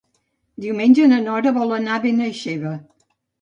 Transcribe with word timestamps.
Diumenge 0.63 1.09
na 1.11 1.19
Nora 1.25 1.51
vol 1.59 1.75
anar 1.77 1.99
a 1.99 2.03
Benaixeve. 2.07 2.73